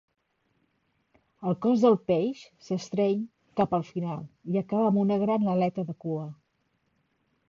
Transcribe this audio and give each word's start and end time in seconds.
El 1.49 1.57
cos 1.65 1.83
del 1.83 1.97
peix 2.11 2.41
s'estreny 2.69 3.21
cap 3.61 3.77
al 3.79 3.85
final, 3.91 4.25
i 4.55 4.59
acaba 4.63 4.89
amb 4.93 5.01
una 5.05 5.21
gran 5.25 5.47
aleta 5.53 5.89
de 5.91 5.95
cua. 6.07 6.27